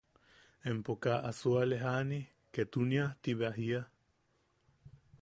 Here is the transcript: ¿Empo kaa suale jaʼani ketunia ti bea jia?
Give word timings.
¿Empo 0.71 0.93
kaa 1.03 1.31
suale 1.39 1.75
jaʼani 1.83 2.19
ketunia 2.53 3.05
ti 3.21 3.31
bea 3.39 3.55
jia? 3.57 3.81